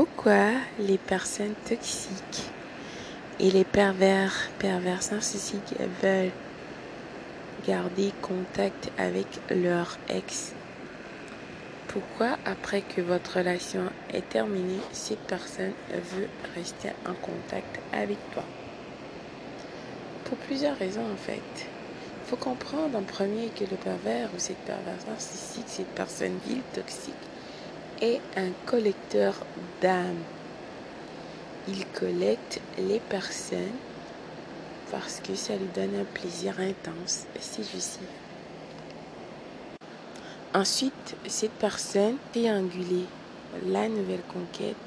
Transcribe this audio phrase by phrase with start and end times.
[0.00, 2.50] Pourquoi les personnes toxiques
[3.38, 6.32] et les pervers, pervers narcissiques veulent
[7.66, 10.54] garder contact avec leur ex?
[11.88, 18.44] Pourquoi après que votre relation est terminée, cette personne veut rester en contact avec toi?
[20.24, 21.42] Pour plusieurs raisons en fait.
[22.24, 26.62] Il faut comprendre en premier que le pervers ou cette perverse narcissique, cette personne vile
[26.72, 27.12] toxique,
[28.00, 29.46] est un collecteur
[29.80, 30.26] d'âmes.
[31.64, 33.80] Il collecte les personnes
[34.90, 38.02] parce que ça lui donne un plaisir intense, c'est juste.
[40.54, 43.16] Ensuite, cette personne triangulée
[43.52, 44.78] la nouvelle conquête,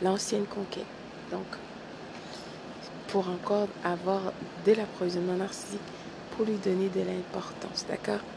[0.00, 0.90] l'ancienne conquête.
[1.30, 1.56] Donc,
[3.06, 5.90] pour encore avoir de l'approvisionnement narcissique
[6.30, 8.33] pour lui donner de l'importance, d'accord?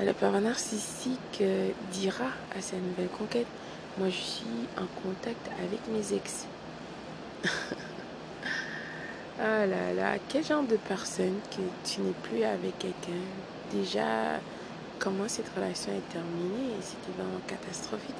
[0.00, 3.46] Le pervers narcissique euh, dira à sa nouvelle conquête,
[3.98, 6.46] moi je suis en contact avec mes ex.
[9.40, 13.20] ah là là, quel genre de personne que tu n'es plus avec quelqu'un?
[13.72, 14.40] Déjà,
[14.98, 16.74] comment cette relation est terminée?
[16.80, 18.16] C'était vraiment catastrophique,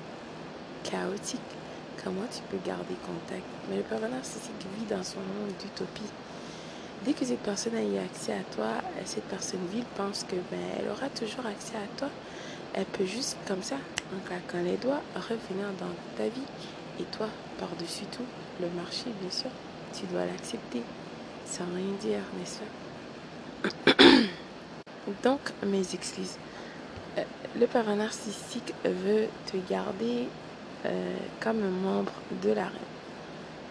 [0.85, 1.41] chaotique.
[2.05, 6.11] Comment tu peux garder contact Mais le pervers narcissique vit dans son monde d'utopie.
[7.05, 8.69] Dès que cette personne a eu accès à toi,
[9.05, 12.09] cette personne vile pense que ben, elle aura toujours accès à toi.
[12.75, 13.75] Elle peut juste comme ça,
[14.15, 16.47] en claquant les doigts, revenir dans ta vie.
[17.01, 17.27] Et toi,
[17.59, 18.25] par-dessus tout,
[18.61, 19.51] le marché, bien sûr,
[19.93, 20.83] tu dois l'accepter
[21.45, 22.61] sans rien dire, n'est-ce
[23.85, 24.03] pas?
[25.25, 26.37] Donc, mes excuses.
[27.19, 27.25] Euh,
[27.59, 30.29] le parent narcissique veut te garder
[30.87, 32.92] euh, comme membre de la reine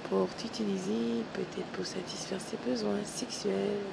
[0.09, 3.83] pour t'utiliser, peut-être pour satisfaire ses besoins sexuels,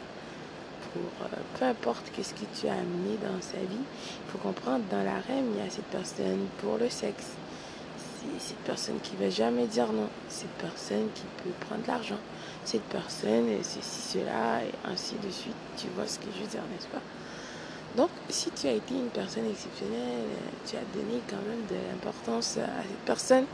[0.93, 3.85] pour euh, peu importe qu'est-ce que tu as amené dans sa vie.
[4.27, 7.33] Il faut comprendre, dans la REM, il y a cette personne pour le sexe.
[8.21, 10.09] C'est cette personne qui va jamais dire non.
[10.29, 12.19] Cette personne qui peut prendre l'argent.
[12.65, 15.55] Cette personne, ceci, cela, et ainsi de suite.
[15.77, 17.03] Tu vois ce que je veux dire, n'est-ce pas?
[17.97, 20.25] Donc, si tu as été une personne exceptionnelle,
[20.67, 23.45] tu as donné quand même de l'importance à cette personne,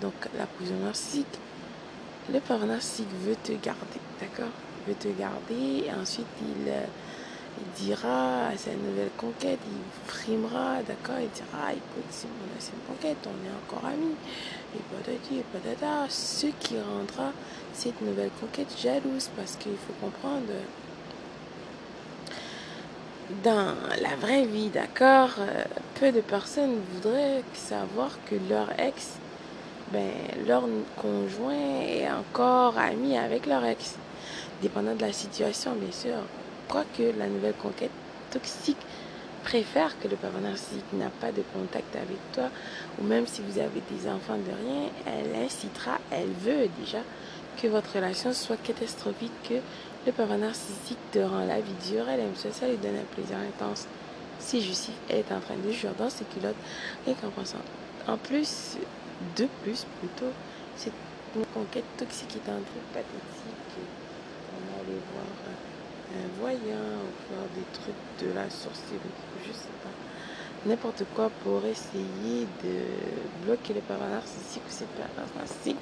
[0.00, 1.26] donc la prison narcissique,
[2.32, 4.52] le parent narcissique veut te garder, d'accord?
[4.86, 6.84] Veut te garder et ensuite il, euh,
[7.76, 11.20] dira à sa nouvelle conquête, il frimera, d'accord?
[11.20, 14.14] Il dira, écoute, c'est mon ancienne conquête, on est encore amis,
[14.74, 17.32] et patati et patata, ce qui rendra
[17.72, 20.52] cette nouvelle conquête jalouse parce qu'il faut comprendre
[23.44, 25.64] dans la vraie vie, d'accord, euh,
[25.98, 29.18] peu de personnes voudraient savoir que leur ex
[29.92, 30.10] ben,
[30.46, 30.62] leur
[30.96, 33.96] conjoint est encore ami avec leur ex.
[34.62, 36.18] Dépendant de la situation, bien sûr.
[36.68, 37.90] Quoique la nouvelle conquête
[38.30, 38.76] toxique
[39.42, 42.50] préfère que le parent narcissique n'a pas de contact avec toi,
[43.00, 46.98] ou même si vous avez des enfants de rien, elle incitera, elle veut déjà
[47.60, 49.54] que votre relation soit catastrophique, que
[50.06, 53.14] le parent narcissique te rend la vie dure, elle aime ça, ça lui donne un
[53.14, 53.86] plaisir intense.
[54.38, 56.54] Si Jussie, est en train de jouer dans ses culottes,
[57.06, 57.58] et qu'en pensant.
[58.06, 58.76] En plus,
[59.36, 60.32] de plus, plutôt,
[60.76, 60.92] c'est
[61.36, 63.86] une conquête toxique est un truc pathétique.
[64.56, 65.26] On allait voir
[66.16, 68.98] un voyant ou faire des trucs de la sorcellerie,
[69.46, 70.68] je sais pas.
[70.68, 75.78] N'importe quoi pour essayer de bloquer les parents narcissiques ou cette personne narcissique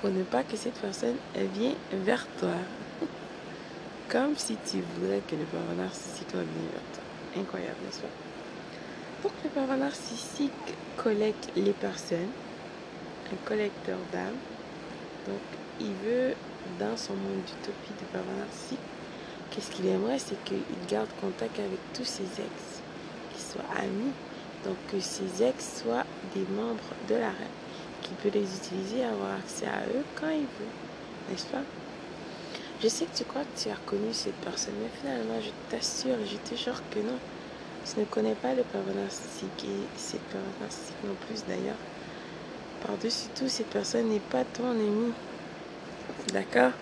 [0.00, 1.16] pour ne pas que cette personne
[1.54, 2.54] vienne vers toi.
[4.08, 7.40] Comme si tu voudrais que le parent narcissique vers toi.
[7.42, 8.08] Incroyable, n'est-ce pas?
[9.22, 10.52] Donc, le parent narcissique
[10.96, 12.30] collecte les personnes
[13.32, 14.38] un collecteur d'âmes.
[15.26, 15.40] Donc,
[15.80, 16.34] il veut,
[16.78, 18.78] dans son monde d'utopie de narcissique,
[19.50, 22.82] qu'est-ce qu'il aimerait C'est qu'il garde contact avec tous ses ex,
[23.32, 24.12] qu'ils soient amis,
[24.64, 27.56] donc que ses ex soient des membres de la reine,
[28.02, 30.72] qu'il peut les utiliser, avoir accès à eux quand il veut,
[31.28, 31.62] n'est-ce pas?
[32.78, 36.16] Je sais que tu crois que tu as connu cette personne, mais finalement, je t'assure
[36.26, 37.18] je te jure que non.
[37.84, 41.78] Tu ne connais pas le parent narcissique et cette parent narcissique non plus d'ailleurs.
[42.84, 45.12] Par-dessus tout, cette personne n'est pas ton ami.
[46.32, 46.72] D'accord?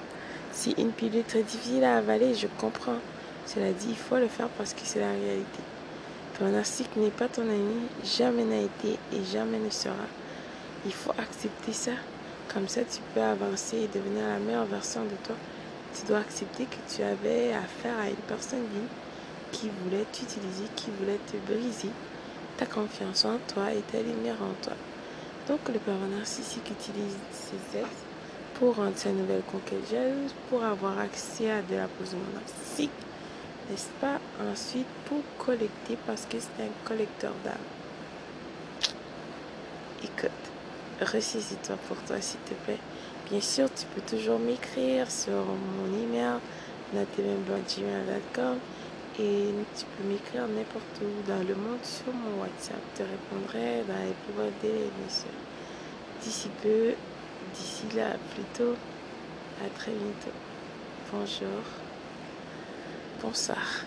[0.53, 2.99] Si une pilule très difficile à avaler, je comprends.
[3.47, 5.63] Cela dit, il faut le faire parce que c'est la réalité.
[6.39, 9.95] Ton narcissique n'est pas ton ami, jamais n'a été et jamais ne sera.
[10.85, 11.93] Il faut accepter ça.
[12.53, 15.37] Comme ça, tu peux avancer et devenir la meilleure version de toi.
[15.95, 18.67] Tu dois accepter que tu avais affaire à une personne
[19.53, 21.91] qui voulait t'utiliser, qui voulait te briser
[22.57, 24.75] ta confiance en toi et ta lumière en toi.
[25.49, 27.89] Donc le pervers narcissique utilise ses ex
[28.55, 32.91] pour rendre sa nouvelle conquête jalouse, pour avoir accès à de la position narcissique,
[33.69, 34.21] n'est-ce pas?
[34.51, 37.55] Ensuite, pour collecter, parce que c'est un collecteur d'âme.
[40.03, 40.31] Écoute,
[41.01, 42.79] ressaisis-toi pour toi, s'il te plaît.
[43.31, 46.39] Bien sûr, tu peux toujours m'écrire sur mon email,
[46.93, 48.59] natememblogmail.com
[49.19, 52.81] et tu peux m'écrire n'importe où dans le monde sur mon WhatsApp.
[52.95, 55.31] Je te répondrai dans les plus délais, bien sûr.
[56.23, 56.95] D'ici peu,
[57.55, 58.75] d'ici là, plutôt,
[59.65, 60.37] à très bientôt.
[61.13, 61.63] Bonjour.
[63.23, 63.85] Bonsoir.